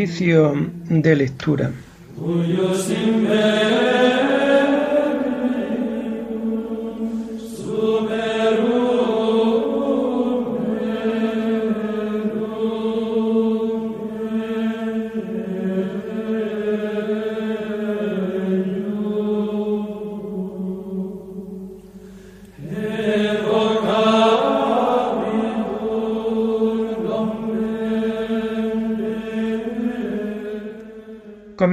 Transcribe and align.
Oficio 0.00 0.56
de 0.88 1.14
lectura. 1.14 1.70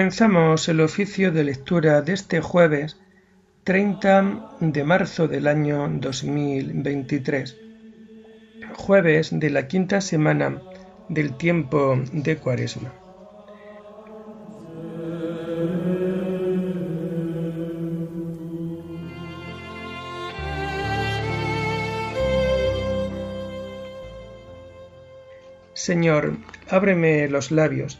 Comenzamos 0.08 0.70
el 0.70 0.80
oficio 0.80 1.34
de 1.34 1.44
lectura 1.44 2.02
de 2.02 2.14
este 2.14 2.40
jueves 2.40 2.96
30 3.66 4.58
de 4.62 4.84
marzo 4.86 5.28
del 5.28 5.48
año 5.48 5.86
2023, 6.00 7.58
jueves 8.78 9.38
de 9.38 9.50
la 9.50 9.68
quinta 9.68 10.00
semana 10.00 10.62
del 11.10 11.36
tiempo 11.36 12.00
de 12.14 12.38
Cuaresma. 12.38 12.94
Señor, 25.74 26.38
ábreme 26.70 27.28
los 27.28 27.52
labios 27.52 28.00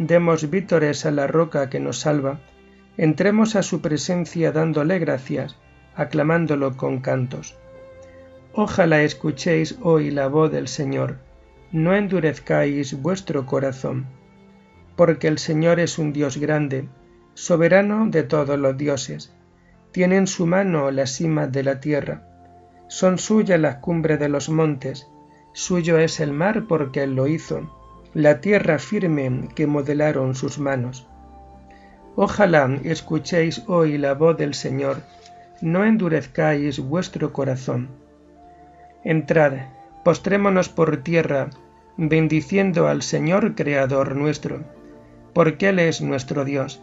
demos 0.00 0.48
vítores 0.48 1.04
a 1.04 1.10
la 1.10 1.26
roca 1.26 1.68
que 1.68 1.78
nos 1.78 1.98
salva, 1.98 2.40
entremos 2.96 3.54
a 3.54 3.62
su 3.62 3.82
presencia 3.82 4.50
dándole 4.50 4.98
gracias, 4.98 5.56
aclamándolo 5.94 6.78
con 6.78 7.00
cantos. 7.00 7.58
Ojalá 8.54 9.02
escuchéis 9.02 9.78
hoy 9.82 10.10
la 10.10 10.28
voz 10.28 10.50
del 10.50 10.68
Señor, 10.68 11.18
no 11.70 11.94
endurezcáis 11.94 13.02
vuestro 13.02 13.44
corazón, 13.44 14.06
porque 14.96 15.28
el 15.28 15.38
Señor 15.38 15.78
es 15.80 15.98
un 15.98 16.14
Dios 16.14 16.38
grande, 16.38 16.88
soberano 17.34 18.06
de 18.08 18.22
todos 18.22 18.58
los 18.58 18.78
dioses, 18.78 19.34
tiene 19.92 20.16
en 20.16 20.26
su 20.26 20.46
mano 20.46 20.90
la 20.90 21.06
cima 21.06 21.46
de 21.46 21.62
la 21.62 21.78
tierra, 21.80 22.26
son 22.88 23.18
suyas 23.18 23.60
las 23.60 23.76
cumbres 23.76 24.18
de 24.18 24.30
los 24.30 24.48
montes, 24.48 25.06
suyo 25.52 25.98
es 25.98 26.20
el 26.20 26.32
mar 26.32 26.64
porque 26.66 27.02
él 27.02 27.14
lo 27.14 27.26
hizo, 27.26 27.79
la 28.14 28.40
tierra 28.40 28.78
firme 28.78 29.48
que 29.54 29.66
modelaron 29.66 30.34
sus 30.34 30.58
manos. 30.58 31.06
Ojalá 32.16 32.78
escuchéis 32.82 33.62
hoy 33.68 33.98
la 33.98 34.14
voz 34.14 34.36
del 34.36 34.54
Señor, 34.54 35.02
no 35.60 35.84
endurezcáis 35.84 36.80
vuestro 36.80 37.32
corazón. 37.32 37.88
Entrad, 39.04 39.54
postrémonos 40.04 40.68
por 40.68 40.96
tierra, 40.98 41.50
bendiciendo 41.96 42.88
al 42.88 43.02
Señor 43.02 43.54
Creador 43.54 44.16
nuestro, 44.16 44.64
porque 45.32 45.68
Él 45.68 45.78
es 45.78 46.00
nuestro 46.00 46.44
Dios, 46.44 46.82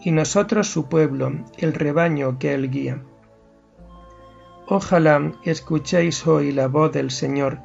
y 0.00 0.12
nosotros 0.12 0.68
su 0.68 0.88
pueblo, 0.88 1.32
el 1.56 1.74
rebaño 1.74 2.38
que 2.38 2.54
Él 2.54 2.70
guía. 2.70 3.02
Ojalá 4.68 5.32
escuchéis 5.44 6.26
hoy 6.26 6.52
la 6.52 6.68
voz 6.68 6.92
del 6.92 7.10
Señor, 7.10 7.58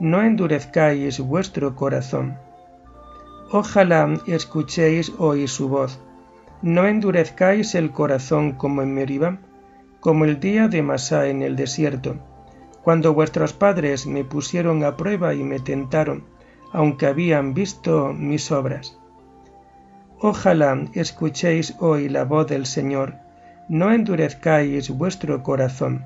no 0.00 0.22
endurezcáis 0.22 1.20
vuestro 1.20 1.74
corazón. 1.74 2.38
Ojalá 3.52 4.20
escuchéis 4.26 5.12
hoy 5.18 5.46
su 5.46 5.68
voz. 5.68 6.00
No 6.62 6.86
endurezcáis 6.86 7.76
el 7.76 7.92
corazón 7.92 8.52
como 8.52 8.82
en 8.82 8.92
Meriba, 8.92 9.38
como 10.00 10.24
el 10.24 10.40
día 10.40 10.66
de 10.66 10.82
Masá 10.82 11.28
en 11.28 11.42
el 11.42 11.54
desierto, 11.54 12.16
cuando 12.82 13.14
vuestros 13.14 13.52
padres 13.52 14.06
me 14.06 14.24
pusieron 14.24 14.82
a 14.82 14.96
prueba 14.96 15.32
y 15.34 15.44
me 15.44 15.60
tentaron, 15.60 16.24
aunque 16.72 17.06
habían 17.06 17.54
visto 17.54 18.12
mis 18.12 18.50
obras. 18.50 18.98
Ojalá 20.20 20.84
escuchéis 20.94 21.76
hoy 21.78 22.08
la 22.08 22.24
voz 22.24 22.48
del 22.48 22.66
Señor, 22.66 23.14
no 23.68 23.92
endurezcáis 23.92 24.90
vuestro 24.90 25.44
corazón. 25.44 26.04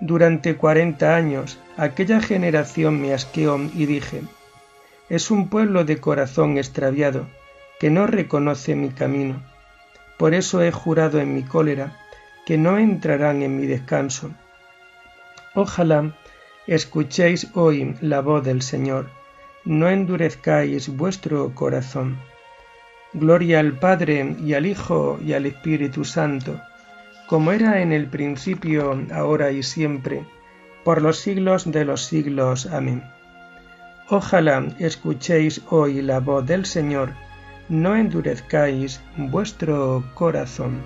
Durante 0.00 0.56
cuarenta 0.56 1.16
años 1.16 1.58
aquella 1.78 2.20
generación 2.20 3.00
me 3.00 3.14
asqueó 3.14 3.58
y 3.74 3.86
dije, 3.86 4.22
es 5.08 5.30
un 5.30 5.48
pueblo 5.48 5.84
de 5.84 5.98
corazón 5.98 6.58
extraviado, 6.58 7.26
que 7.78 7.90
no 7.90 8.06
reconoce 8.06 8.74
mi 8.74 8.90
camino. 8.90 9.42
Por 10.18 10.34
eso 10.34 10.62
he 10.62 10.72
jurado 10.72 11.20
en 11.20 11.34
mi 11.34 11.42
cólera, 11.42 11.98
que 12.46 12.58
no 12.58 12.78
entrarán 12.78 13.42
en 13.42 13.56
mi 13.58 13.66
descanso. 13.66 14.30
Ojalá 15.54 16.14
escuchéis 16.66 17.48
hoy 17.54 17.96
la 18.00 18.20
voz 18.20 18.44
del 18.44 18.62
Señor, 18.62 19.10
no 19.64 19.88
endurezcáis 19.88 20.88
vuestro 20.88 21.54
corazón. 21.54 22.18
Gloria 23.12 23.60
al 23.60 23.78
Padre 23.78 24.36
y 24.42 24.54
al 24.54 24.66
Hijo 24.66 25.18
y 25.24 25.34
al 25.34 25.46
Espíritu 25.46 26.04
Santo, 26.04 26.60
como 27.28 27.52
era 27.52 27.80
en 27.80 27.92
el 27.92 28.06
principio, 28.08 29.00
ahora 29.12 29.52
y 29.52 29.62
siempre, 29.62 30.24
por 30.84 31.00
los 31.00 31.18
siglos 31.18 31.70
de 31.70 31.84
los 31.84 32.04
siglos. 32.04 32.66
Amén. 32.66 33.02
Ojalá 34.10 34.66
escuchéis 34.78 35.62
hoy 35.70 36.02
la 36.02 36.20
voz 36.20 36.44
del 36.44 36.66
Señor, 36.66 37.14
no 37.70 37.96
endurezcáis 37.96 39.00
vuestro 39.16 40.04
corazón. 40.12 40.82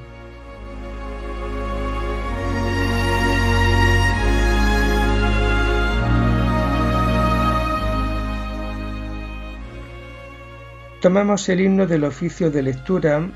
Tomamos 11.01 11.49
el 11.49 11.61
himno 11.61 11.89
del 11.89 12.05
oficio 12.05 12.53
de 12.53 12.63
lectura 12.63 13.29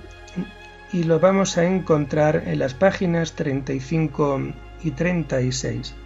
y 0.93 1.03
lo 1.03 1.19
vamos 1.19 1.59
a 1.59 1.65
encontrar 1.65 2.45
en 2.47 2.61
las 2.61 2.75
páginas 2.75 3.33
35 3.33 4.53
y 4.85 4.93
36. 4.93 5.97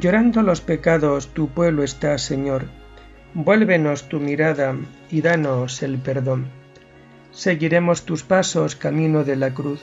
Llorando 0.00 0.42
los 0.42 0.60
pecados 0.60 1.28
tu 1.28 1.50
pueblo 1.50 1.84
está, 1.84 2.18
Señor. 2.18 2.64
Vuélvenos 3.32 4.08
tu 4.08 4.18
mirada 4.18 4.74
y 5.08 5.20
danos 5.20 5.84
el 5.84 5.98
perdón. 5.98 6.46
Seguiremos 7.30 8.02
tus 8.02 8.24
pasos 8.24 8.74
camino 8.74 9.22
de 9.22 9.36
la 9.36 9.54
cruz, 9.54 9.80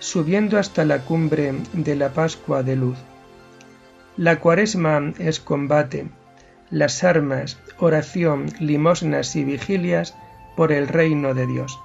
subiendo 0.00 0.58
hasta 0.58 0.84
la 0.84 1.04
cumbre 1.04 1.54
de 1.74 1.94
la 1.94 2.08
Pascua 2.08 2.64
de 2.64 2.74
luz. 2.74 2.98
La 4.16 4.40
cuaresma 4.40 5.12
es 5.20 5.38
combate, 5.38 6.08
las 6.70 7.04
armas, 7.04 7.56
oración, 7.78 8.46
limosnas 8.58 9.36
y 9.36 9.44
vigilias 9.44 10.16
por 10.56 10.72
el 10.72 10.88
reino 10.88 11.34
de 11.34 11.46
Dios. 11.46 11.78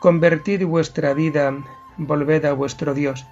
Convertid 0.00 0.64
vuestra 0.66 1.14
vida, 1.14 1.54
volved 1.98 2.44
a 2.46 2.52
vuestro 2.52 2.94
Dios 2.94 3.24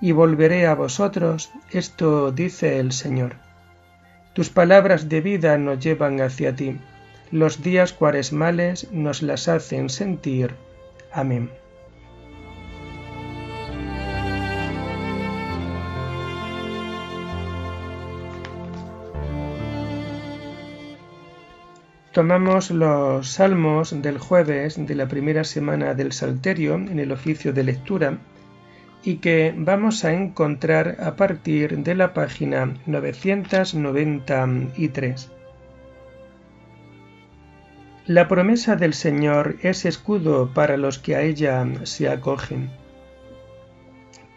y 0.00 0.12
volveré 0.12 0.66
a 0.66 0.74
vosotros, 0.74 1.50
esto 1.70 2.32
dice 2.32 2.78
el 2.78 2.92
Señor. 2.92 3.34
Tus 4.32 4.48
palabras 4.48 5.08
de 5.08 5.20
vida 5.20 5.58
nos 5.58 5.80
llevan 5.80 6.20
hacia 6.20 6.54
ti, 6.54 6.78
los 7.30 7.62
días 7.62 7.92
cuaresmales 7.92 8.90
nos 8.92 9.22
las 9.22 9.48
hacen 9.48 9.88
sentir. 9.88 10.54
Amén. 11.12 11.50
Tomamos 22.12 22.72
los 22.72 23.28
salmos 23.28 24.02
del 24.02 24.18
jueves 24.18 24.84
de 24.84 24.94
la 24.96 25.06
primera 25.06 25.44
semana 25.44 25.94
del 25.94 26.10
Salterio 26.10 26.74
en 26.74 26.98
el 26.98 27.12
oficio 27.12 27.52
de 27.52 27.62
lectura 27.62 28.18
y 29.02 29.16
que 29.16 29.54
vamos 29.56 30.04
a 30.04 30.12
encontrar 30.12 30.98
a 31.00 31.16
partir 31.16 31.78
de 31.78 31.94
la 31.94 32.12
página 32.12 32.74
993. 32.86 35.30
La 38.06 38.28
promesa 38.28 38.76
del 38.76 38.94
Señor 38.94 39.56
es 39.62 39.84
escudo 39.84 40.52
para 40.52 40.76
los 40.76 40.98
que 40.98 41.16
a 41.16 41.22
ella 41.22 41.66
se 41.84 42.08
acogen. 42.08 42.70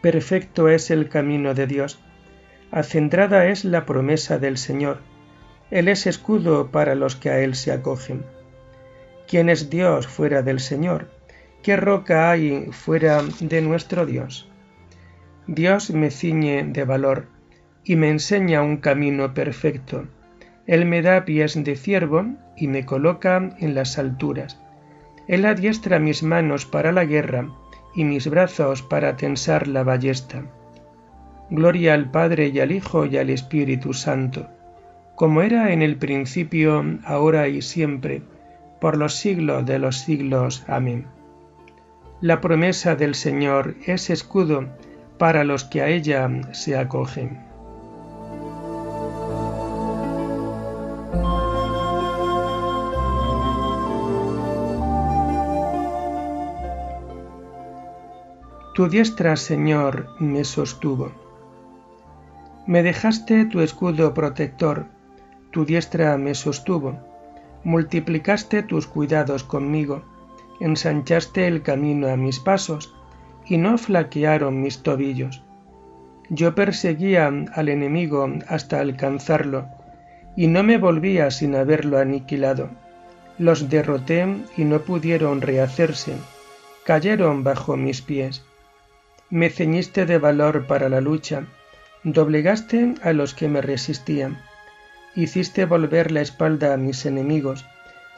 Perfecto 0.02 0.70
es 0.70 0.92
el 0.92 1.10
camino 1.10 1.54
de 1.54 1.66
Dios. 1.66 2.00
Acendrada 2.72 3.48
es 3.48 3.66
la 3.66 3.86
promesa 3.86 4.38
del 4.38 4.58
Señor. 4.58 5.00
Él 5.72 5.88
es 5.88 6.08
escudo 6.08 6.72
para 6.72 6.94
los 6.94 7.16
que 7.16 7.30
a 7.30 7.40
Él 7.40 7.56
se 7.56 7.72
acogen. 7.72 8.26
¿Quién 9.28 9.50
es 9.50 9.70
Dios 9.70 10.08
fuera 10.08 10.42
del 10.42 10.60
Señor? 10.60 11.08
¿Qué 11.64 11.78
roca 11.78 12.30
hay 12.30 12.68
fuera 12.72 13.24
de 13.40 13.62
nuestro 13.62 14.06
Dios? 14.06 14.50
Dios 15.48 15.92
me 15.92 16.10
ciñe 16.10 16.64
de 16.64 16.86
valor 16.86 17.28
y 17.84 17.98
me 17.98 18.10
enseña 18.10 18.62
un 18.62 18.78
camino 18.78 19.34
perfecto. 19.34 20.06
Él 20.68 20.86
me 20.86 21.02
da 21.02 21.26
pies 21.26 21.62
de 21.62 21.76
ciervo 21.76 22.26
y 22.56 22.68
me 22.68 22.86
coloca 22.86 23.50
en 23.60 23.76
las 23.76 23.98
alturas. 23.98 24.60
Él 25.28 25.46
adiestra 25.46 26.00
mis 26.00 26.24
manos 26.24 26.66
para 26.66 26.94
la 26.94 27.04
guerra 27.04 27.50
y 27.94 28.06
mis 28.06 28.30
brazos 28.30 28.82
para 28.82 29.18
tensar 29.18 29.68
la 29.68 29.84
ballesta. 29.84 30.44
Gloria 31.50 31.94
al 31.94 32.10
Padre 32.10 32.48
y 32.48 32.60
al 32.62 32.72
Hijo 32.72 33.06
y 33.06 33.18
al 33.18 33.30
Espíritu 33.30 33.94
Santo, 33.94 34.48
como 35.16 35.42
era 35.42 35.74
en 35.74 35.82
el 35.82 35.98
principio, 35.98 36.84
ahora 37.04 37.50
y 37.50 37.62
siempre, 37.62 38.22
por 38.80 38.98
los 38.98 39.16
siglos 39.16 39.66
de 39.66 39.78
los 39.78 39.98
siglos. 40.00 40.64
Amén. 40.68 41.06
La 42.22 42.40
promesa 42.40 42.96
del 42.96 43.16
Señor 43.16 43.76
es 43.86 44.10
escudo 44.10 44.70
para 45.18 45.44
los 45.44 45.64
que 45.64 45.82
a 45.82 45.88
ella 45.88 46.30
se 46.52 46.78
acogen. 46.78 47.54
Tu 58.76 58.90
diestra, 58.90 59.36
Señor, 59.36 60.08
me 60.20 60.44
sostuvo. 60.44 61.12
Me 62.66 62.82
dejaste 62.82 63.46
tu 63.46 63.62
escudo 63.62 64.16
protector, 64.16 64.88
tu 65.52 65.64
diestra 65.64 66.18
me 66.18 66.34
sostuvo. 66.34 66.98
Multiplicaste 67.64 68.64
tus 68.64 68.88
cuidados 68.88 69.44
conmigo, 69.44 70.02
ensanchaste 70.60 71.46
el 71.46 71.62
camino 71.62 72.08
a 72.08 72.18
mis 72.18 72.40
pasos, 72.40 72.96
y 73.46 73.58
no 73.58 73.78
flaquearon 73.78 74.62
mis 74.62 74.84
tobillos. 74.84 75.44
Yo 76.30 76.56
perseguía 76.56 77.32
al 77.54 77.70
enemigo 77.70 78.28
hasta 78.48 78.80
alcanzarlo, 78.80 79.68
y 80.36 80.48
no 80.48 80.64
me 80.64 80.78
volvía 80.78 81.30
sin 81.32 81.56
haberlo 81.56 81.98
aniquilado. 82.00 82.70
Los 83.38 83.70
derroté 83.70 84.26
y 84.58 84.64
no 84.64 84.80
pudieron 84.80 85.42
rehacerse, 85.42 86.16
cayeron 86.86 87.44
bajo 87.44 87.78
mis 87.78 88.02
pies 88.02 88.44
me 89.34 89.50
ceñiste 89.50 90.06
de 90.06 90.20
valor 90.20 90.68
para 90.68 90.90
la 90.90 91.02
lucha, 91.02 91.48
doblegaste 92.04 92.94
a 93.02 93.14
los 93.14 93.34
que 93.34 93.48
me 93.48 93.62
resistían, 93.62 94.40
hiciste 95.16 95.66
volver 95.66 96.12
la 96.12 96.22
espalda 96.22 96.72
a 96.72 96.78
mis 96.78 97.08
enemigos, 97.08 97.66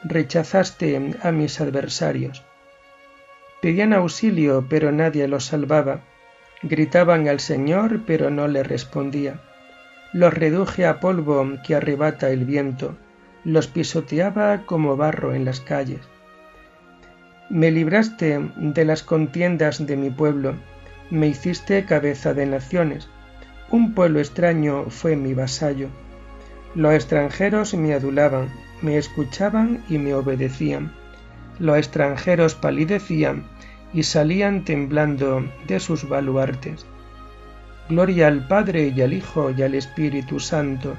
rechazaste 0.04 1.14
a 1.22 1.32
mis 1.32 1.58
adversarios. 1.58 2.44
Pedían 3.60 3.92
auxilio, 3.92 4.66
pero 4.68 4.92
nadie 4.92 5.26
los 5.28 5.44
salvaba, 5.46 6.00
gritaban 6.62 7.28
al 7.28 7.40
Señor, 7.40 8.02
pero 8.06 8.30
no 8.30 8.48
le 8.48 8.62
respondía. 8.62 9.40
Los 10.12 10.34
reduje 10.34 10.86
a 10.86 11.00
polvo 11.00 11.44
que 11.66 11.74
arrebata 11.74 12.30
el 12.30 12.44
viento, 12.44 12.96
los 13.44 13.66
pisoteaba 13.66 14.62
como 14.66 14.96
barro 14.96 15.34
en 15.34 15.44
las 15.44 15.60
calles. 15.60 16.00
Me 17.48 17.70
libraste 17.70 18.40
de 18.56 18.84
las 18.84 19.02
contiendas 19.02 19.86
de 19.86 19.96
mi 19.96 20.10
pueblo, 20.10 20.54
me 21.10 21.28
hiciste 21.28 21.84
cabeza 21.84 22.34
de 22.34 22.46
naciones. 22.46 23.08
Un 23.70 23.94
pueblo 23.94 24.18
extraño 24.18 24.90
fue 24.90 25.16
mi 25.16 25.34
vasallo. 25.34 25.88
Los 26.74 26.94
extranjeros 26.94 27.74
me 27.74 27.94
adulaban, 27.94 28.48
me 28.82 28.98
escuchaban 28.98 29.84
y 29.88 29.98
me 29.98 30.14
obedecían. 30.14 30.92
Los 31.58 31.78
extranjeros 31.78 32.54
palidecían 32.54 33.44
y 33.92 34.02
salían 34.02 34.64
temblando 34.64 35.44
de 35.66 35.80
sus 35.80 36.08
baluartes. 36.08 36.86
Gloria 37.88 38.26
al 38.26 38.46
Padre 38.46 38.92
y 38.94 39.00
al 39.00 39.12
Hijo 39.12 39.52
y 39.56 39.62
al 39.62 39.74
Espíritu 39.74 40.40
Santo, 40.40 40.96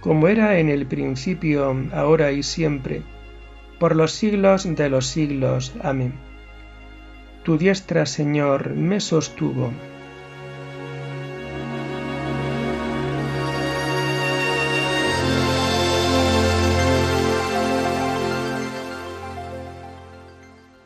como 0.00 0.28
era 0.28 0.58
en 0.58 0.68
el 0.68 0.86
principio, 0.86 1.76
ahora 1.92 2.32
y 2.32 2.42
siempre, 2.42 3.02
por 3.78 3.94
los 3.94 4.12
siglos 4.12 4.66
de 4.74 4.88
los 4.88 5.06
siglos. 5.06 5.72
Amén. 5.82 6.14
Tu 7.44 7.58
diestra, 7.58 8.06
Señor, 8.06 8.70
me 8.70 9.00
sostuvo. 9.00 9.70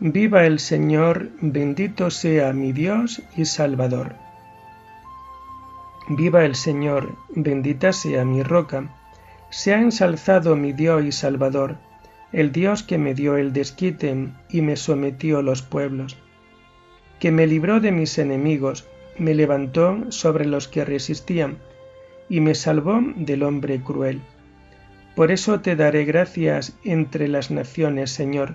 Viva 0.01 0.47
el 0.47 0.59
Señor, 0.59 1.31
bendito 1.41 2.11
sea 2.11 2.53
mi 2.53 2.73
Dios 2.73 3.23
y 3.37 3.45
Salvador. 3.45 4.15
Viva 6.09 6.45
el 6.45 6.55
Señor, 6.55 7.17
bendita 7.31 7.93
sea 7.93 8.25
mi 8.25 8.43
roca. 8.43 8.95
Sea 9.51 9.81
ensalzado 9.81 10.57
mi 10.57 10.73
Dios 10.73 11.05
y 11.05 11.13
Salvador, 11.13 11.77
el 12.33 12.53
Dios 12.53 12.83
que 12.83 12.99
me 12.99 13.15
dio 13.15 13.37
el 13.37 13.53
desquite 13.53 14.29
y 14.51 14.61
me 14.61 14.77
sometió 14.77 15.43
los 15.43 15.63
pueblos 15.63 16.17
que 17.19 17.33
me 17.33 17.47
libró 17.47 17.81
de 17.81 17.93
mis 17.93 18.19
enemigos, 18.19 18.87
me 19.19 19.35
levantó 19.35 20.11
sobre 20.11 20.47
los 20.47 20.69
que 20.69 20.85
resistían, 20.85 21.59
y 22.29 22.41
me 22.41 22.55
salvó 22.55 23.01
del 23.17 23.43
hombre 23.43 23.81
cruel. 23.81 24.21
Por 25.17 25.33
eso 25.33 25.61
te 25.61 25.75
daré 25.75 26.05
gracias 26.05 26.77
entre 26.85 27.27
las 27.27 27.51
naciones, 27.51 28.11
Señor, 28.11 28.55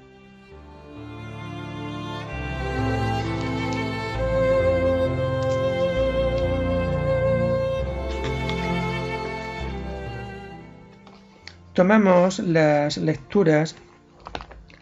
Tomamos 11.73 12.39
las 12.39 12.97
lecturas 12.97 13.77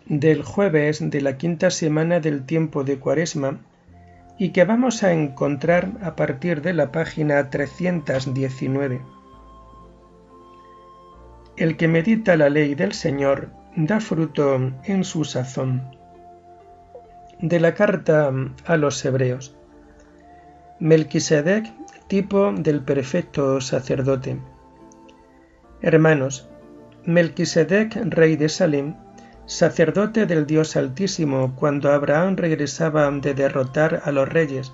del 0.08 0.41
jueves 0.41 1.08
de 1.12 1.22
la 1.22 1.38
quinta 1.38 1.69
semana 1.69 2.19
del 2.19 2.48
tiempo 2.48 2.84
de 2.84 2.98
Cuaresma 2.98 3.60
y 4.39 4.50
que 4.50 4.63
vamos 4.63 5.03
a 5.03 5.13
encontrar 5.13 5.91
a 6.01 6.15
partir 6.15 6.63
de 6.63 6.74
la 6.74 6.91
página 6.91 7.51
319. 7.51 9.01
El 11.58 11.77
que 11.77 11.88
medita 11.88 12.36
la 12.36 12.50
ley 12.50 12.74
del 12.74 12.93
Señor 12.93 13.51
da 13.75 14.00
fruto 14.00 14.55
en 14.84 15.03
su 15.03 15.25
sazón. 15.25 15.96
De 17.39 17.60
la 17.60 17.75
carta 17.75 18.34
a 18.65 18.77
los 18.77 19.05
Hebreos. 19.05 19.55
Melquisedec, 20.79 21.72
tipo 22.08 22.51
del 22.51 22.81
perfecto 22.81 23.62
sacerdote. 23.62 24.39
Hermanos, 25.81 26.50
Melquisedec, 27.06 27.96
rey 28.06 28.36
de 28.36 28.50
Salem, 28.50 28.96
sacerdote 29.46 30.25
del 30.25 30.46
Dios 30.46 30.75
Altísimo, 30.75 31.56
cuando 31.56 31.91
Abraham 31.91 32.36
regresaba 32.36 33.10
de 33.10 33.34
derrotar 33.34 34.01
a 34.06 34.12
los 34.12 34.29
reyes, 34.29 34.74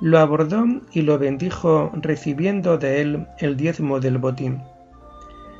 lo 0.00 0.18
abordó 0.18 0.64
y 0.92 1.02
lo 1.02 1.18
bendijo 1.18 1.90
recibiendo 1.94 2.78
de 2.78 3.00
él 3.00 3.26
el 3.38 3.56
diezmo 3.56 4.00
del 4.00 4.18
botín. 4.18 4.62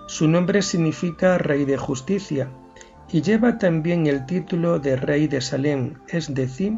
Su 0.06 0.28
nombre 0.28 0.62
significa 0.62 1.38
Rey 1.38 1.64
de 1.64 1.76
Justicia 1.76 2.48
y 3.10 3.22
lleva 3.22 3.58
también 3.58 4.06
el 4.06 4.26
título 4.26 4.78
de 4.78 4.96
Rey 4.96 5.26
de 5.26 5.40
Salem, 5.40 5.94
es 6.08 6.32
decir, 6.32 6.75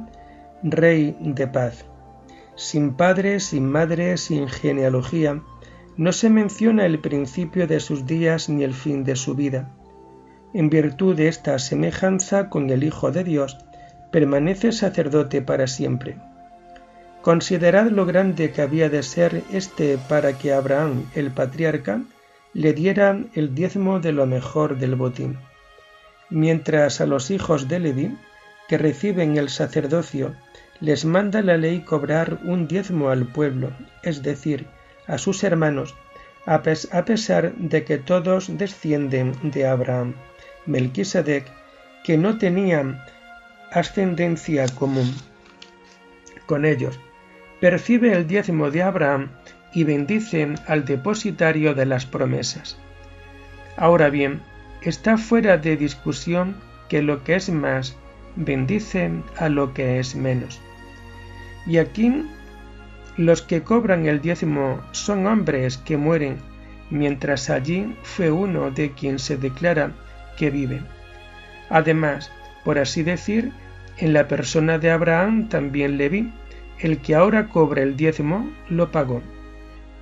Rey 0.62 1.16
de 1.20 1.46
Paz. 1.46 1.84
Sin 2.56 2.94
padre, 2.94 3.38
sin 3.38 3.70
madre, 3.70 4.16
sin 4.16 4.48
genealogía, 4.48 5.42
no 5.98 6.12
se 6.12 6.30
menciona 6.30 6.86
el 6.86 6.98
principio 7.00 7.66
de 7.66 7.80
sus 7.80 8.06
días 8.06 8.48
ni 8.48 8.64
el 8.64 8.72
fin 8.72 9.04
de 9.04 9.16
su 9.16 9.34
vida 9.34 9.70
en 10.54 10.70
virtud 10.70 11.16
de 11.16 11.28
esta 11.28 11.58
semejanza 11.58 12.48
con 12.48 12.70
el 12.70 12.84
Hijo 12.84 13.10
de 13.10 13.24
Dios, 13.24 13.58
permanece 14.10 14.72
sacerdote 14.72 15.42
para 15.42 15.66
siempre. 15.66 16.16
Considerad 17.22 17.90
lo 17.90 18.06
grande 18.06 18.52
que 18.52 18.62
había 18.62 18.88
de 18.88 19.02
ser 19.02 19.42
este 19.52 19.98
para 20.08 20.38
que 20.38 20.52
Abraham, 20.52 21.04
el 21.14 21.30
patriarca, 21.30 22.00
le 22.54 22.72
diera 22.72 23.20
el 23.34 23.54
diezmo 23.54 24.00
de 24.00 24.12
lo 24.12 24.26
mejor 24.26 24.78
del 24.78 24.94
botín. 24.94 25.38
Mientras 26.30 27.00
a 27.00 27.06
los 27.06 27.30
hijos 27.30 27.68
de 27.68 27.80
Leví, 27.80 28.16
que 28.68 28.78
reciben 28.78 29.36
el 29.36 29.48
sacerdocio, 29.48 30.34
les 30.80 31.04
manda 31.04 31.42
la 31.42 31.56
ley 31.56 31.80
cobrar 31.80 32.38
un 32.44 32.68
diezmo 32.68 33.10
al 33.10 33.26
pueblo, 33.26 33.70
es 34.02 34.22
decir, 34.22 34.66
a 35.08 35.18
sus 35.18 35.42
hermanos, 35.42 35.96
a 36.46 36.62
pesar 36.62 37.52
de 37.54 37.84
que 37.84 37.98
todos 37.98 38.56
descienden 38.56 39.34
de 39.42 39.66
Abraham. 39.66 40.14
Melquisedec, 40.66 41.46
que 42.04 42.16
no 42.16 42.38
tenía 42.38 43.04
ascendencia 43.72 44.66
común 44.68 45.12
con 46.46 46.64
ellos, 46.64 46.98
percibe 47.60 48.12
el 48.12 48.26
diezmo 48.26 48.70
de 48.70 48.82
Abraham 48.82 49.30
y 49.72 49.84
bendice 49.84 50.54
al 50.66 50.84
depositario 50.84 51.74
de 51.74 51.86
las 51.86 52.06
promesas. 52.06 52.78
Ahora 53.76 54.08
bien, 54.10 54.40
está 54.82 55.18
fuera 55.18 55.58
de 55.58 55.76
discusión 55.76 56.56
que 56.88 57.02
lo 57.02 57.24
que 57.24 57.36
es 57.36 57.50
más 57.50 57.96
bendice 58.36 59.10
a 59.36 59.48
lo 59.48 59.74
que 59.74 59.98
es 59.98 60.14
menos. 60.14 60.60
Y 61.66 61.78
aquí 61.78 62.24
los 63.18 63.42
que 63.42 63.62
cobran 63.62 64.06
el 64.06 64.20
diezmo 64.20 64.80
son 64.92 65.26
hombres 65.26 65.76
que 65.76 65.96
mueren, 65.96 66.36
mientras 66.88 67.50
allí 67.50 67.94
fue 68.04 68.30
uno 68.30 68.70
de 68.70 68.92
quien 68.92 69.18
se 69.18 69.36
declara 69.36 69.90
que 70.36 70.50
vive. 70.50 70.80
Además, 71.68 72.30
por 72.64 72.78
así 72.78 73.02
decir, 73.02 73.52
en 73.98 74.12
la 74.12 74.28
persona 74.28 74.78
de 74.78 74.92
Abraham 74.92 75.48
también 75.48 75.98
le 75.98 76.08
vi, 76.08 76.32
el 76.78 76.98
que 76.98 77.16
ahora 77.16 77.48
cobra 77.48 77.82
el 77.82 77.96
diezmo 77.96 78.48
lo 78.68 78.92
pagó, 78.92 79.20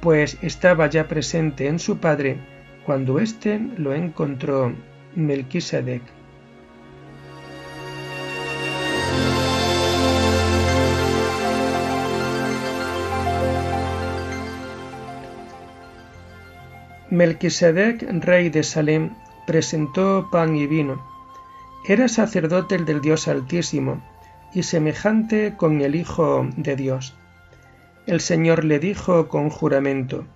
pues 0.00 0.36
estaba 0.42 0.86
ya 0.88 1.08
presente 1.08 1.68
en 1.68 1.78
su 1.78 1.96
padre 1.96 2.36
cuando 2.84 3.18
éste 3.18 3.58
lo 3.78 3.94
encontró 3.94 4.74
Melquisedec. 5.14 6.02
Melquisedec, 17.16 18.02
rey 18.20 18.50
de 18.50 18.62
Salem, 18.62 19.14
presentó 19.46 20.28
pan 20.30 20.54
y 20.54 20.66
vino. 20.66 21.02
Era 21.88 22.08
sacerdote 22.08 22.76
del 22.76 23.00
Dios 23.00 23.26
Altísimo 23.26 24.02
y 24.52 24.64
semejante 24.64 25.54
con 25.56 25.80
el 25.80 25.94
Hijo 25.94 26.46
de 26.58 26.76
Dios. 26.76 27.16
El 28.06 28.20
Señor 28.20 28.64
le 28.64 28.78
dijo 28.80 29.28
con 29.28 29.48
juramento, 29.48 30.26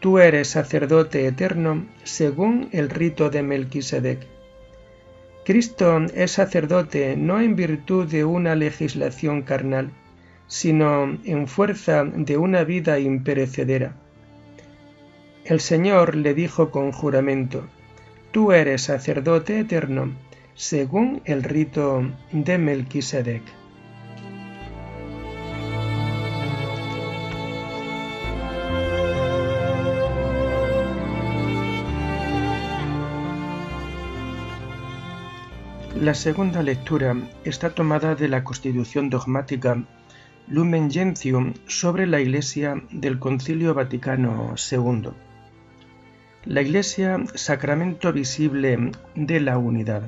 Tú 0.00 0.18
eres 0.18 0.48
sacerdote 0.48 1.26
eterno 1.26 1.86
según 2.04 2.68
el 2.72 2.90
rito 2.90 3.30
de 3.30 3.42
Melquisedec. 3.42 4.26
Cristo 5.46 6.00
es 6.14 6.32
sacerdote 6.32 7.16
no 7.16 7.40
en 7.40 7.56
virtud 7.56 8.06
de 8.06 8.26
una 8.26 8.54
legislación 8.56 9.40
carnal, 9.40 9.90
sino 10.48 11.18
en 11.24 11.48
fuerza 11.48 12.04
de 12.04 12.36
una 12.36 12.62
vida 12.64 12.98
imperecedera. 12.98 13.94
El 15.50 15.58
Señor 15.58 16.14
le 16.14 16.32
dijo 16.32 16.70
con 16.70 16.92
juramento, 16.92 17.66
Tú 18.30 18.52
eres 18.52 18.82
sacerdote 18.82 19.58
eterno, 19.58 20.12
según 20.54 21.22
el 21.24 21.42
rito 21.42 22.08
de 22.30 22.56
Melquisedec. 22.56 23.42
La 36.00 36.14
segunda 36.14 36.62
lectura 36.62 37.16
está 37.42 37.70
tomada 37.70 38.14
de 38.14 38.28
la 38.28 38.44
Constitución 38.44 39.10
dogmática 39.10 39.82
Lumen 40.46 40.92
Gentium 40.92 41.54
sobre 41.66 42.06
la 42.06 42.20
Iglesia 42.20 42.80
del 42.92 43.18
Concilio 43.18 43.74
Vaticano 43.74 44.54
II. 44.70 45.10
La 46.46 46.62
Iglesia, 46.62 47.22
sacramento 47.34 48.14
visible 48.14 48.92
de 49.14 49.40
la 49.40 49.58
unidad. 49.58 50.04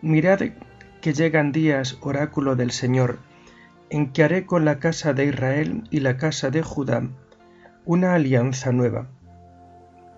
Mirad 0.00 0.40
que 1.02 1.12
llegan 1.12 1.52
días, 1.52 1.98
oráculo 2.00 2.56
del 2.56 2.70
Señor, 2.70 3.18
en 3.90 4.10
que 4.10 4.24
haré 4.24 4.46
con 4.46 4.64
la 4.64 4.78
casa 4.78 5.12
de 5.12 5.26
Israel 5.26 5.84
y 5.90 6.00
la 6.00 6.16
casa 6.16 6.48
de 6.48 6.62
Judá 6.62 7.02
una 7.84 8.14
alianza 8.14 8.72
nueva. 8.72 9.06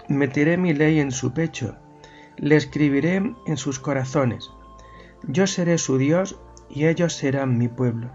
Meteré 0.09 0.57
mi 0.59 0.73
ley 0.73 1.01
en 1.01 1.11
su 1.11 1.35
pecho, 1.35 1.77
le 2.37 2.55
escribiré 2.55 3.17
en 3.17 3.57
sus 3.57 3.81
corazones. 3.81 4.49
Yo 5.27 5.49
seré 5.49 5.77
su 5.77 5.99
Dios 5.99 6.39
y 6.71 6.87
ellos 6.87 7.15
serán 7.15 7.59
mi 7.59 7.67
pueblo. 7.67 8.13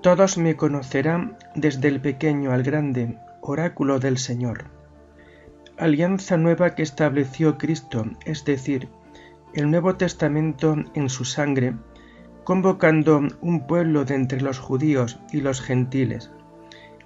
Todos 0.00 0.38
me 0.38 0.56
conocerán 0.56 1.36
desde 1.54 1.88
el 1.88 2.00
pequeño 2.00 2.52
al 2.52 2.62
grande, 2.62 3.18
oráculo 3.42 3.98
del 3.98 4.16
Señor 4.16 4.75
alianza 5.78 6.36
nueva 6.36 6.74
que 6.74 6.82
estableció 6.82 7.58
Cristo, 7.58 8.06
es 8.24 8.44
decir, 8.44 8.88
el 9.54 9.70
Nuevo 9.70 9.96
Testamento 9.96 10.76
en 10.94 11.08
su 11.08 11.24
sangre, 11.24 11.74
convocando 12.44 13.22
un 13.40 13.66
pueblo 13.66 14.04
de 14.04 14.14
entre 14.14 14.40
los 14.40 14.58
judíos 14.58 15.18
y 15.32 15.40
los 15.40 15.60
gentiles, 15.60 16.30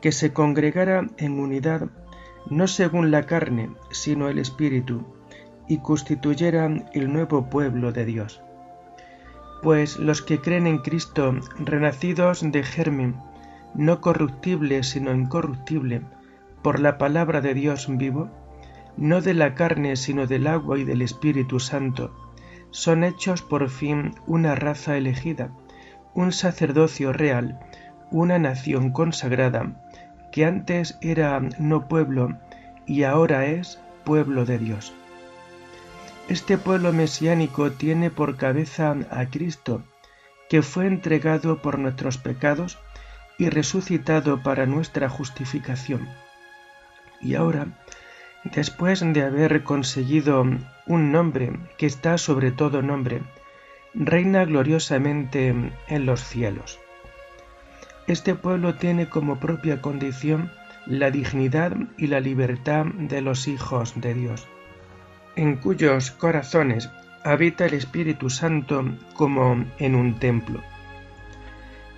que 0.00 0.12
se 0.12 0.32
congregara 0.32 1.06
en 1.18 1.38
unidad 1.38 1.88
no 2.48 2.66
según 2.66 3.10
la 3.10 3.24
carne, 3.24 3.70
sino 3.90 4.28
el 4.28 4.38
Espíritu, 4.38 5.04
y 5.68 5.78
constituyera 5.78 6.66
el 6.92 7.12
nuevo 7.12 7.48
pueblo 7.50 7.92
de 7.92 8.04
Dios. 8.04 8.42
Pues 9.62 9.98
los 9.98 10.22
que 10.22 10.40
creen 10.40 10.66
en 10.66 10.78
Cristo, 10.78 11.36
renacidos 11.58 12.40
de 12.50 12.62
germen, 12.62 13.16
no 13.74 14.00
corruptible, 14.00 14.82
sino 14.82 15.12
incorruptible, 15.12 16.02
por 16.62 16.80
la 16.80 16.98
palabra 16.98 17.40
de 17.40 17.54
Dios 17.54 17.86
vivo, 17.88 18.30
no 19.00 19.22
de 19.22 19.34
la 19.34 19.54
carne 19.54 19.96
sino 19.96 20.26
del 20.26 20.46
agua 20.46 20.78
y 20.78 20.84
del 20.84 21.02
Espíritu 21.02 21.58
Santo, 21.58 22.14
son 22.70 23.02
hechos 23.02 23.42
por 23.42 23.68
fin 23.68 24.14
una 24.26 24.54
raza 24.54 24.96
elegida, 24.96 25.50
un 26.14 26.32
sacerdocio 26.32 27.12
real, 27.12 27.58
una 28.10 28.38
nación 28.38 28.92
consagrada, 28.92 29.82
que 30.30 30.44
antes 30.44 30.98
era 31.00 31.40
no 31.58 31.88
pueblo 31.88 32.38
y 32.86 33.04
ahora 33.04 33.46
es 33.46 33.80
pueblo 34.04 34.44
de 34.44 34.58
Dios. 34.58 34.92
Este 36.28 36.58
pueblo 36.58 36.92
mesiánico 36.92 37.72
tiene 37.72 38.10
por 38.10 38.36
cabeza 38.36 38.94
a 39.10 39.26
Cristo, 39.26 39.82
que 40.48 40.62
fue 40.62 40.86
entregado 40.86 41.62
por 41.62 41.78
nuestros 41.78 42.18
pecados 42.18 42.78
y 43.38 43.48
resucitado 43.48 44.42
para 44.42 44.66
nuestra 44.66 45.08
justificación. 45.08 46.08
Y 47.20 47.34
ahora 47.34 47.68
Después 48.44 49.00
de 49.00 49.22
haber 49.22 49.64
conseguido 49.64 50.46
un 50.86 51.12
nombre 51.12 51.52
que 51.76 51.84
está 51.84 52.16
sobre 52.16 52.50
todo 52.50 52.80
nombre, 52.80 53.20
reina 53.92 54.46
gloriosamente 54.46 55.54
en 55.88 56.06
los 56.06 56.24
cielos. 56.24 56.80
Este 58.06 58.34
pueblo 58.34 58.76
tiene 58.76 59.10
como 59.10 59.38
propia 59.38 59.82
condición 59.82 60.50
la 60.86 61.10
dignidad 61.10 61.76
y 61.98 62.06
la 62.06 62.20
libertad 62.20 62.86
de 62.86 63.20
los 63.20 63.46
hijos 63.46 64.00
de 64.00 64.14
Dios, 64.14 64.48
en 65.36 65.56
cuyos 65.56 66.10
corazones 66.10 66.88
habita 67.24 67.66
el 67.66 67.74
Espíritu 67.74 68.30
Santo 68.30 68.84
como 69.12 69.66
en 69.78 69.94
un 69.94 70.18
templo. 70.18 70.62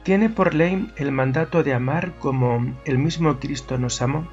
Tiene 0.03 0.29
por 0.29 0.55
ley 0.55 0.93
el 0.97 1.13
mandato 1.13 1.63
de 1.63 1.73
amar 1.73 2.15
como 2.19 2.75
el 2.85 2.99
mismo 2.99 3.39
Cristo 3.39 3.79
nos 3.79 4.03
amó 4.03 4.27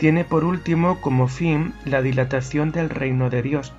tiene 0.00 0.24
por 0.24 0.44
último 0.44 0.98
como 1.02 1.28
fin 1.28 1.74
la 1.84 2.00
dilatación 2.00 2.72
del 2.72 2.88
reino 2.88 3.28
de 3.28 3.42
Dios, 3.42 3.74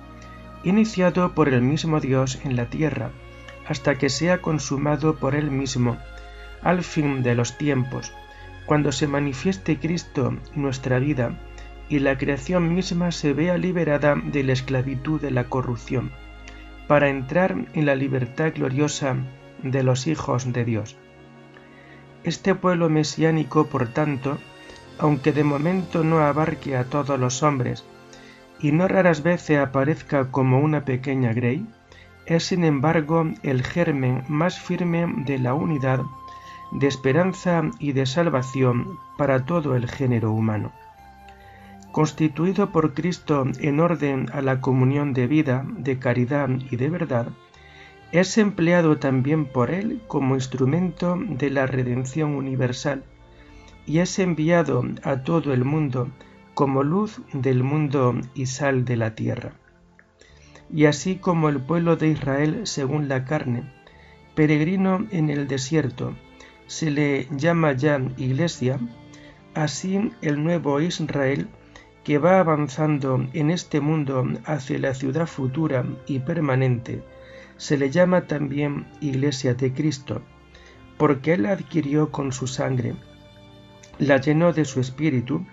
iniciado 0.62 1.34
por 1.34 1.48
el 1.48 1.62
mismo 1.62 1.98
Dios 1.98 2.38
en 2.44 2.54
la 2.54 2.66
tierra, 2.66 3.10
hasta 3.66 3.96
que 3.96 4.08
sea 4.08 4.40
consumado 4.40 5.16
por 5.16 5.34
él 5.34 5.50
mismo, 5.50 5.96
al 6.62 6.84
fin 6.84 7.24
de 7.24 7.34
los 7.34 7.58
tiempos, 7.58 8.12
cuando 8.66 8.92
se 8.92 9.08
manifieste 9.08 9.80
Cristo 9.80 10.36
nuestra 10.54 11.00
vida 11.00 11.40
y 11.88 11.98
la 11.98 12.16
creación 12.16 12.72
misma 12.72 13.10
se 13.10 13.32
vea 13.32 13.58
liberada 13.58 14.14
de 14.14 14.44
la 14.44 14.52
esclavitud 14.52 15.20
de 15.20 15.32
la 15.32 15.48
corrupción, 15.48 16.12
para 16.86 17.08
entrar 17.08 17.56
en 17.74 17.84
la 17.84 17.96
libertad 17.96 18.52
gloriosa 18.54 19.16
de 19.64 19.82
los 19.82 20.06
hijos 20.06 20.52
de 20.52 20.64
Dios. 20.64 20.96
Este 22.22 22.54
pueblo 22.54 22.88
mesiánico, 22.88 23.66
por 23.66 23.88
tanto, 23.88 24.38
aunque 24.98 25.32
de 25.32 25.44
momento 25.44 26.04
no 26.04 26.20
abarque 26.20 26.76
a 26.76 26.84
todos 26.84 27.18
los 27.18 27.42
hombres, 27.42 27.84
y 28.60 28.72
no 28.72 28.86
raras 28.88 29.22
veces 29.22 29.58
aparezca 29.58 30.30
como 30.30 30.60
una 30.60 30.84
pequeña 30.84 31.32
grey, 31.32 31.66
es 32.26 32.44
sin 32.44 32.64
embargo 32.64 33.26
el 33.42 33.64
germen 33.64 34.22
más 34.28 34.60
firme 34.60 35.12
de 35.24 35.38
la 35.38 35.54
unidad, 35.54 36.00
de 36.70 36.86
esperanza 36.86 37.62
y 37.78 37.92
de 37.92 38.06
salvación 38.06 38.98
para 39.18 39.44
todo 39.44 39.76
el 39.76 39.88
género 39.90 40.32
humano. 40.32 40.72
Constituido 41.90 42.70
por 42.70 42.94
Cristo 42.94 43.44
en 43.58 43.80
orden 43.80 44.30
a 44.32 44.40
la 44.40 44.60
comunión 44.60 45.12
de 45.12 45.26
vida, 45.26 45.66
de 45.76 45.98
caridad 45.98 46.48
y 46.48 46.76
de 46.76 46.88
verdad, 46.88 47.26
es 48.12 48.38
empleado 48.38 48.98
también 48.98 49.46
por 49.46 49.70
Él 49.70 50.00
como 50.06 50.34
instrumento 50.34 51.18
de 51.18 51.50
la 51.50 51.66
redención 51.66 52.34
universal 52.34 53.02
y 53.86 53.98
es 53.98 54.18
enviado 54.18 54.84
a 55.02 55.22
todo 55.22 55.52
el 55.52 55.64
mundo 55.64 56.10
como 56.54 56.82
luz 56.82 57.20
del 57.32 57.62
mundo 57.62 58.14
y 58.34 58.46
sal 58.46 58.84
de 58.84 58.96
la 58.96 59.14
tierra. 59.14 59.52
Y 60.72 60.86
así 60.86 61.16
como 61.16 61.48
el 61.48 61.60
pueblo 61.60 61.96
de 61.96 62.08
Israel 62.08 62.62
según 62.64 63.08
la 63.08 63.24
carne, 63.24 63.70
peregrino 64.34 65.06
en 65.10 65.30
el 65.30 65.48
desierto, 65.48 66.14
se 66.66 66.90
le 66.90 67.28
llama 67.36 67.72
ya 67.72 68.00
iglesia, 68.16 68.78
así 69.54 70.12
el 70.22 70.42
nuevo 70.42 70.80
Israel, 70.80 71.48
que 72.04 72.18
va 72.18 72.40
avanzando 72.40 73.26
en 73.32 73.50
este 73.50 73.80
mundo 73.80 74.26
hacia 74.44 74.78
la 74.78 74.94
ciudad 74.94 75.26
futura 75.26 75.84
y 76.06 76.20
permanente, 76.20 77.02
se 77.56 77.76
le 77.76 77.90
llama 77.90 78.26
también 78.26 78.86
iglesia 79.00 79.54
de 79.54 79.72
Cristo, 79.72 80.22
porque 80.96 81.34
Él 81.34 81.46
adquirió 81.46 82.10
con 82.10 82.32
su 82.32 82.46
sangre, 82.46 82.94
la 83.98 84.18
llenó 84.18 84.52
de 84.52 84.64
su 84.64 84.80
espíritu 84.80 85.44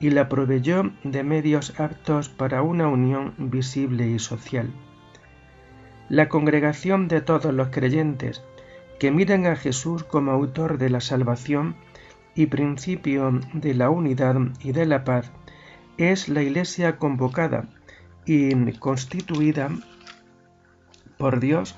y 0.00 0.10
la 0.10 0.28
proveyó 0.28 0.92
de 1.04 1.22
medios 1.24 1.78
aptos 1.78 2.28
para 2.28 2.62
una 2.62 2.88
unión 2.88 3.34
visible 3.38 4.08
y 4.08 4.18
social. 4.18 4.70
La 6.08 6.28
congregación 6.28 7.08
de 7.08 7.20
todos 7.20 7.52
los 7.52 7.68
creyentes 7.68 8.42
que 8.98 9.10
miran 9.10 9.46
a 9.46 9.56
Jesús 9.56 10.04
como 10.04 10.32
autor 10.32 10.78
de 10.78 10.90
la 10.90 11.00
salvación 11.00 11.76
y 12.34 12.46
principio 12.46 13.40
de 13.52 13.74
la 13.74 13.90
unidad 13.90 14.36
y 14.60 14.72
de 14.72 14.86
la 14.86 15.04
paz, 15.04 15.30
es 15.96 16.28
la 16.28 16.42
Iglesia 16.42 16.96
convocada 16.96 17.68
y 18.24 18.72
constituida 18.74 19.70
por 21.16 21.40
Dios 21.40 21.74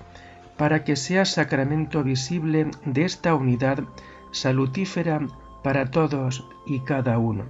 para 0.59 0.85
que 0.85 0.97
sea 0.97 1.25
sacramento 1.25 2.05
visible 2.05 2.71
de 2.85 3.05
esta 3.05 3.35
unidad 3.35 3.85
salutífera 4.33 5.27
para 5.62 5.90
todos 5.90 6.47
y 6.67 6.81
cada 6.81 7.19
uno. 7.19 7.45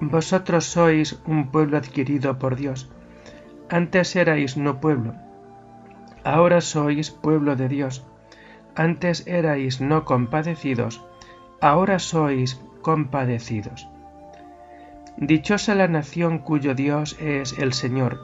Vosotros 0.00 0.64
sois 0.64 1.18
un 1.26 1.50
pueblo 1.50 1.76
adquirido 1.76 2.38
por 2.38 2.54
Dios. 2.54 2.88
Antes 3.68 4.14
erais 4.14 4.56
no 4.56 4.80
pueblo, 4.80 5.14
ahora 6.22 6.60
sois 6.60 7.10
pueblo 7.10 7.56
de 7.56 7.68
Dios. 7.68 8.04
Antes 8.76 9.26
erais 9.26 9.80
no 9.80 10.04
compadecidos, 10.04 11.02
ahora 11.60 11.98
sois 11.98 12.60
compadecidos. 12.82 13.88
Dichosa 15.18 15.74
la 15.74 15.88
nación 15.88 16.38
cuyo 16.38 16.74
Dios 16.74 17.16
es 17.20 17.58
el 17.58 17.72
Señor, 17.72 18.20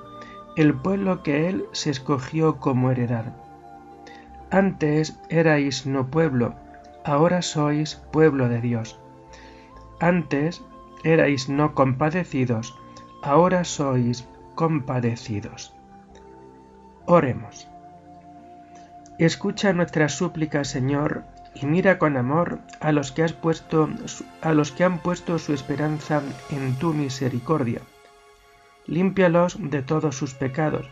el 0.57 0.75
pueblo 0.75 1.23
que 1.23 1.49
Él 1.49 1.65
se 1.73 1.89
escogió 1.89 2.59
como 2.59 2.91
heredad. 2.91 3.33
Antes 4.51 5.19
erais 5.31 5.87
no 5.87 6.09
pueblo, 6.09 6.55
ahora 7.05 7.41
sois 7.41 7.95
pueblo 7.95 8.51
de 8.51 8.61
Dios. 8.61 9.01
Antes 10.01 10.63
erais 11.03 11.49
no 11.49 11.75
compadecidos, 11.75 12.79
ahora 13.23 13.65
sois 13.65 14.29
compadecidos. 14.55 15.75
Oremos. 17.07 17.69
Escucha 19.19 19.73
nuestra 19.73 20.11
súplica, 20.11 20.65
Señor, 20.65 21.25
y 21.55 21.67
mira 21.67 21.99
con 21.99 22.17
amor 22.17 22.61
a 22.81 22.93
los 22.93 23.13
que 23.13 23.23
has 23.23 23.33
puesto 23.33 23.89
a 24.41 24.53
los 24.53 24.73
que 24.73 24.85
han 24.85 24.99
puesto 24.99 25.39
su 25.39 25.53
esperanza 25.53 26.23
en 26.51 26.77
tu 26.79 26.95
misericordia. 26.95 27.81
Límpialos 28.87 29.57
de 29.59 29.83
todos 29.83 30.17
sus 30.17 30.35
pecados, 30.35 30.89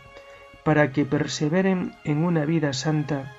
para 0.63 0.91
que 0.91 1.05
perseveren 1.05 1.95
en 2.03 2.23
una 2.23 2.45
vida 2.45 2.73
santa 2.73 3.35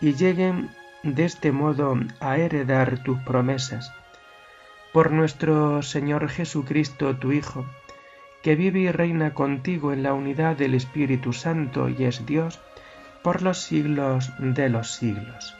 y 0.00 0.14
lleguen 0.14 0.70
de 1.02 1.24
este 1.24 1.52
modo 1.52 1.98
a 2.20 2.38
heredar 2.38 3.02
tus 3.02 3.18
promesas 3.20 3.92
por 4.92 5.12
nuestro 5.12 5.82
Señor 5.82 6.28
Jesucristo, 6.28 7.16
tu 7.16 7.32
Hijo, 7.32 7.64
que 8.42 8.56
vive 8.56 8.80
y 8.80 8.90
reina 8.90 9.34
contigo 9.34 9.92
en 9.92 10.02
la 10.02 10.14
unidad 10.14 10.56
del 10.56 10.74
Espíritu 10.74 11.32
Santo 11.32 11.88
y 11.88 12.04
es 12.04 12.26
Dios, 12.26 12.60
por 13.22 13.42
los 13.42 13.58
siglos 13.58 14.32
de 14.38 14.68
los 14.68 14.92
siglos. 14.92 15.59